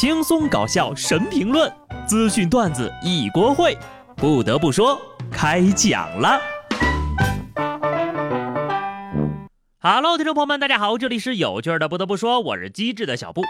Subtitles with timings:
[0.00, 1.68] 轻松搞笑神评论，
[2.06, 3.76] 资讯段子一锅烩。
[4.14, 4.96] 不得不说，
[5.28, 6.40] 开讲了。
[9.80, 11.88] Hello，听众朋友们，大家好，这里是有趣的。
[11.88, 13.42] 不得不说，我是机智的小布。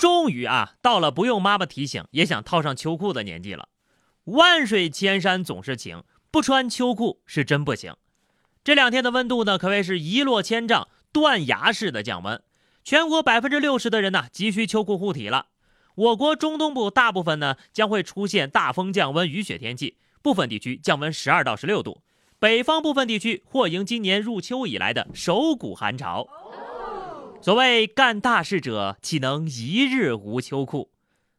[0.00, 3.66] 终于啊，到了不用妈妈提醒也想套上秋裤的年纪了。
[4.26, 7.96] 万水千山总是情，不穿秋裤是真不行。
[8.62, 12.40] 这两天的温度呢，可谓是一落千丈、断崖式的降温。
[12.84, 15.46] 全国百分之六十的人呢，急需秋裤护体了。
[15.94, 22.02] 我国中东部大部分呢，将会出现大风降温、雨雪天气，部分地区降温十二到十六度。
[22.38, 26.26] 北方部分地区或迎今年入秋以来的首股寒潮。
[27.40, 30.90] 所谓干大事者，岂能一日无秋裤？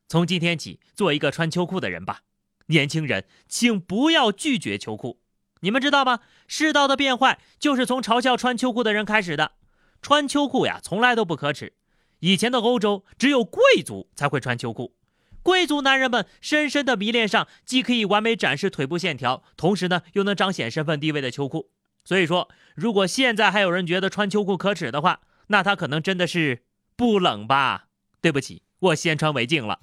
[0.08, 2.22] 从今天起，做一个穿秋裤的人吧。
[2.68, 5.20] 年轻人，请不要拒绝秋裤。
[5.62, 6.20] 你们知道吗？
[6.48, 9.54] 世道的变坏，就是从嘲笑穿秋裤的人开始的。
[10.02, 11.74] 穿秋裤呀，从来都不可耻。
[12.24, 14.96] 以前的欧洲，只有贵族才会穿秋裤。
[15.42, 21.72] 贵族男人们深深的迷恋上既可以完美展示腿部线条，同时呢又能彰显身份地位的秋裤。
[22.06, 26.64] 所以说，如果现在还有人觉得穿秋裤可耻的话，那他可能真的是
[26.96, 27.88] 不冷吧？
[28.22, 29.82] 对不起，我先穿为敬了。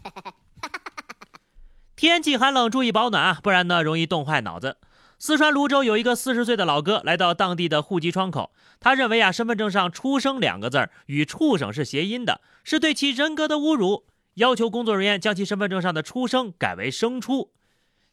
[1.95, 4.79] 天气寒冷，注意保暖啊，不然呢容易冻坏脑子。
[5.23, 17.53] 四川泸州有一个四十岁的老哥来到当地的户籍窗口，他认为啊，身份证上“出生”两个字与畜生是谐音的，是对其人格的侮辱，要求工作人员将其身份证上的“出生”改为“生出”。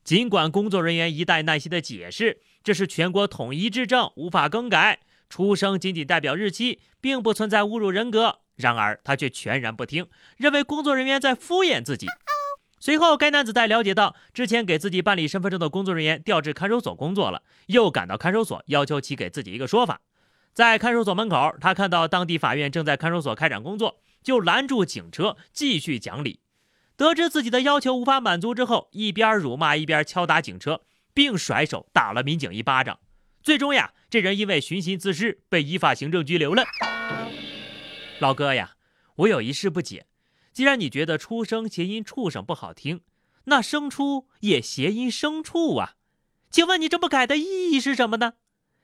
[0.04, 5.00] 尽管工作人员一再耐心的解释，这是全国统一制证，无法更改
[5.30, 8.40] ，“出生”仅仅代表日期，并不存在侮辱人格。
[8.58, 12.06] 然而他却全然不听，认为工作人员在敷衍自己。
[12.80, 20.02] 随后，该男子在了解到之前给自己办理身份证的工作人员调至看守所工作了，又赶到看守所要求其给自己一个说法。
[20.54, 26.40] 在看守所门口，他看到当地法院正在看守所开展工作，就拦住警车继续讲理。
[26.96, 30.82] 得知自己的要求无法满足之后，一边辱骂一边敲打警车，
[31.14, 33.00] 并甩手打了民警一巴掌。
[33.44, 36.64] 最终呀，这人因为寻衅滋事被依法行政拘留了。
[38.20, 38.72] 老哥呀，
[39.16, 40.06] 我有一事不解。
[40.58, 43.02] 既然你觉得“出生”谐音“畜生”不好听，
[43.44, 45.94] 那“生出”也谐音“牲畜”啊？
[46.50, 48.34] 请问你这么改的意义是什么呢？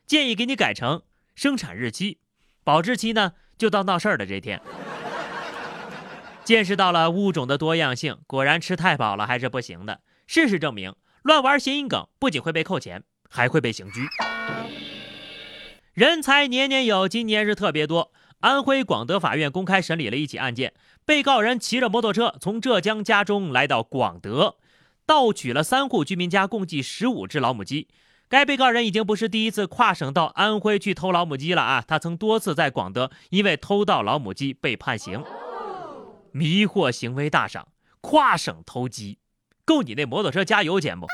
[0.06, 1.02] 建议给你改成
[1.34, 2.20] 生产日期，
[2.64, 4.62] 保质期呢就到闹事儿的这天。
[6.44, 10.02] 见识到了物种的多样性，果然吃太饱了还是不行的。
[10.28, 14.08] 事实证明，乱玩谐音梗不仅会被扣钱，还会被刑拘。
[15.94, 18.12] 人才年年有，今年是特别多。
[18.44, 20.74] 安徽广德法院公开审理了一起案件，
[21.06, 24.58] 被告人骑着摩托车从浙江家中来到广德，
[25.06, 27.88] 盗取了三户居民家共计十五只老母鸡。
[28.28, 31.86] 该被告人已经不是第一次跨省到安徽去偷老母鸡了啊！
[31.88, 35.24] 他曾多次在广德因为偷盗老母鸡被判刑。
[36.34, 37.70] 迷惑行为大赏，
[38.02, 39.20] 跨省偷鸡，
[39.64, 41.08] 够你那摩托车加油钱不？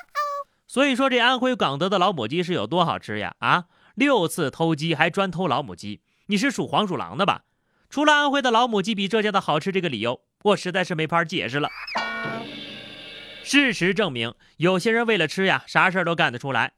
[0.68, 3.36] 所以说这安徽广德的老母鸡是有多好吃呀？
[3.38, 6.02] 啊，六次偷鸡还专偷老母鸡。
[6.30, 7.42] 你是属黄鼠狼的吧？
[7.90, 11.70] 除了安徽的老母鸡比浙江的好吃这个理由，我实在是没法解释了。
[13.44, 16.74] 事实证明，有些人为了吃呀，啥事儿都干得出来。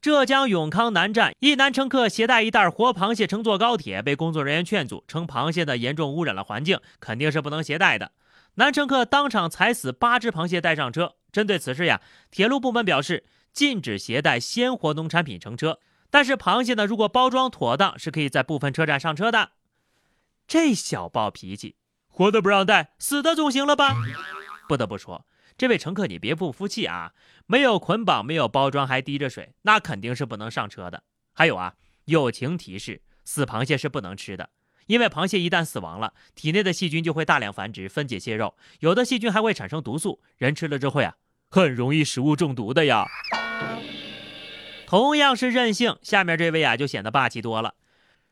[0.00, 8.10] 浙江永康南站一男乘客携带一袋活螃蟹乘坐高铁，被工作人员劝阻，称螃蟹的严重污染了环境，肯定是不能携带的。
[8.54, 11.14] 男乘客当场踩死八只螃蟹带上车。
[11.30, 12.00] 针对此事呀，
[12.32, 15.78] 铁路部门表示禁止携带鲜活农产品乘车。
[16.10, 19.50] 但是螃蟹呢，如果包装妥当，是可以在部分车站上车的。
[20.46, 21.76] 这小暴脾气，
[22.08, 23.94] 活的不让带，死的总行了吧？
[24.66, 25.26] 不得不说，
[25.58, 27.12] 这位乘客你别不服气啊！
[27.46, 31.02] 没有捆绑，没有包装，还滴着水，那肯定是不能上车的。
[31.34, 31.74] 还有啊，
[32.06, 34.50] 友情提示：死螃蟹是不能吃的，
[34.86, 41.16] 因为螃蟹一旦死亡了，体内的细菌就会大量繁殖，分解蟹肉，有的细菌还会产生毒素，人吃了之后呀，
[41.50, 43.06] 很容易食物中毒的呀。
[44.88, 47.74] 同样是任性，下面这位啊就显得霸气多了。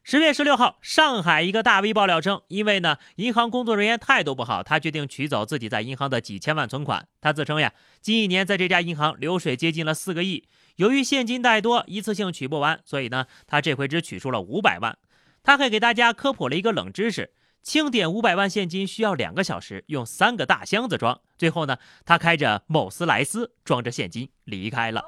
[0.03, 7.09] 十月十六号，上海一个大 V 爆料称，因为呢银行工作人员态度不好，他决定取走自己在银行的几千万存款。
[7.21, 14.97] 他自称呀，近一年在这家银行流水接近了四个亿，由于现金太多，一次性取不完，所以呢他这回只取出了五百万。
[15.43, 21.21] 他还给大家科普了一个冷知识：清点五百万现金需要两个小时，用三个大箱子装。
[21.37, 21.77] 最后呢，
[22.07, 25.05] 他开着某斯莱斯装着现金离开了。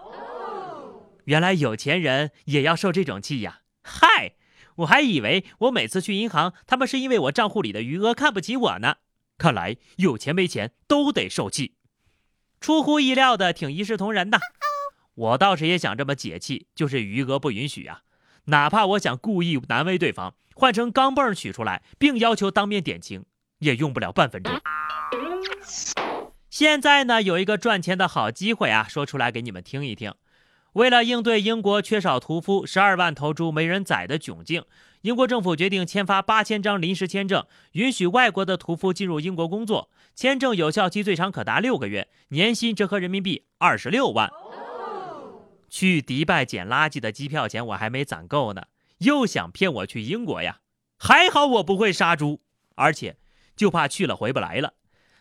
[1.29, 3.61] 原来有钱人也要受这种气呀！
[3.83, 4.33] 嗨，
[4.77, 8.97] 我还以为我每次去银行，他们是因为我账户里的余额看不起我呢。
[9.37, 11.75] 看来有钱没钱都得受气。
[12.61, 14.41] 出乎意料的挺一视同仁的，
[15.15, 18.01] 我倒是也想这么解气，就是余额不允许啊。
[18.47, 23.27] 哪怕我想故意难为对方，换成钢镚取出来，并要求当面点清，
[23.59, 24.59] 也用不了半分钟。
[26.49, 30.15] 现在呢，有一个赚钱的好机会啊，说出来给你们听一听。
[30.75, 34.65] 为了应对英国缺少屠夫、十二万头猪没人宰的窘境，
[35.01, 39.91] 英国政府决定签发八千张临时签证，允许外国的屠夫进入英国工作。
[40.15, 44.31] 签证有效期最长可达六个月，年薪折合人民币二十六万。
[45.69, 48.65] 去迪拜捡垃圾的机票钱我还没攒够呢，
[48.99, 50.61] 又想骗我去英国呀？
[50.99, 52.41] 还好我不会杀猪，
[52.75, 53.17] 而且
[53.57, 54.75] 就怕去了回不来了。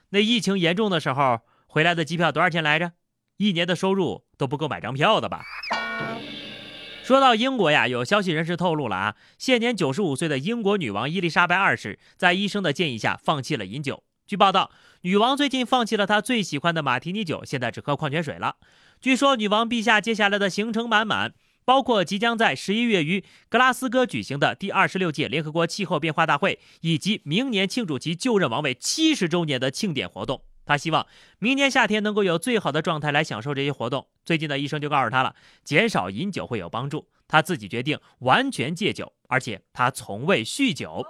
[0.10, 2.94] 那疫情严重的时候回来的机票多少钱来着？
[3.38, 5.44] 一年的收入都不够买张票的吧？
[7.04, 14.04] 说到英国呀，有消息人士透露了啊，现年九十五岁的英国女王伊丽莎白二世在医生的建议下放弃了饮酒。
[14.26, 18.58] 据报道，女王最近放弃了她最喜欢的马提尼酒，现在只喝矿泉水了。
[19.00, 30.42] 据说女王陛下接下来的行程满满，包括即将在十一月于格拉斯哥举行的第二十六届联合国气候变化大会，以及明年庆祝其就任王位七十周年的庆典活动。
[30.68, 31.08] 他希望
[31.40, 34.08] 明年夏天能够有最好的状态来享受这些活动。
[34.26, 35.34] 最近的医生就告诉他了，
[35.64, 37.08] 减少饮酒会有帮助。
[37.28, 41.06] 他自己决定完全戒酒，而且他从未酗酒。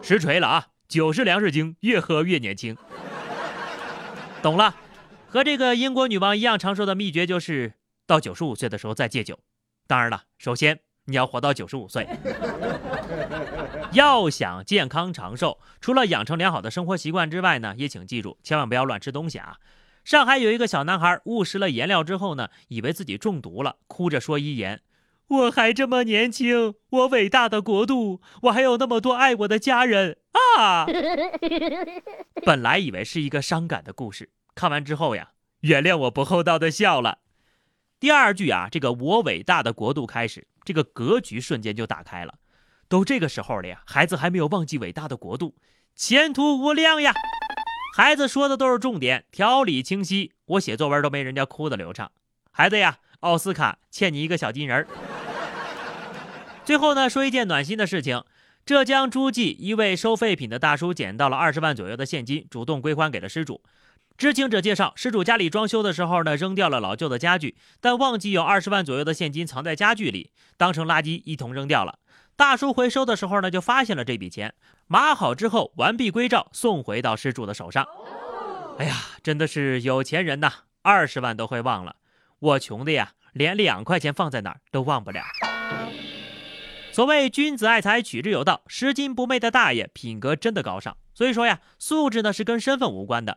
[0.00, 0.68] 实锤了啊！
[0.88, 2.76] 酒是粮食精，越喝越年轻。
[4.40, 4.74] 懂了。
[5.28, 7.74] 和这个英国女王一样长寿的秘诀就是
[8.06, 9.38] 到九十五岁的时候再戒酒。
[9.86, 12.08] 当然了，首先你要活到九十五岁。
[13.92, 19.56] 要想健康长寿，除了养成良好的生活习惯之外呢，也请记住千万不要乱吃东西啊。
[20.04, 24.82] 上海有一个小男孩误食了颜料之后呢，以为自己中毒了，哭着说遗言
[25.26, 30.18] ：“我还这么年轻，我伟大的国度，我还有那么多爱我的家人
[30.54, 30.86] 啊！”
[32.46, 34.30] 本来以为是一个伤感的故事。
[34.54, 35.30] 看完之后呀，
[35.62, 37.18] 原谅我不厚道的笑了。
[37.98, 42.34] 第二句啊，这个我伟大的国度开始，这个格局瞬间就打开了。
[42.90, 45.54] 都这个时候了呀，孩子还没有忘记伟大的国度，
[45.94, 47.14] 前途无量呀。
[47.96, 52.10] 孩子说的都是重点，条理清晰，我写作文都没人家哭的流畅。
[52.50, 54.88] 孩子呀，奥斯卡欠你一个小金人儿。
[56.64, 58.24] 最后呢，说一件暖心的事情：
[58.66, 63.62] 浙江诸暨一位收废品的大叔捡到了二十万左右的现金，主动归还给了失主。
[64.18, 72.00] 知情者介绍，失主家里装修的时候呢，扔掉了老旧的家具，但忘记有二十万左右的现金藏在家具里，当成垃圾一同扔掉了。
[72.40, 74.54] 大叔回收的时候呢，就发现了这笔钱，
[74.86, 77.86] 码好之后完璧归赵，送回到失主的手上。
[78.78, 80.50] 哎呀，真的是有钱人呐，
[80.80, 81.96] 二十万都会忘了，
[82.38, 85.22] 我穷的呀，连两块钱放在哪儿都忘不了。
[86.92, 90.96] 所谓君子爱财，取之有道，拾金不昧的大爷品格真的高尚。
[91.12, 93.36] 所以说呀，素质呢是跟身份无关的，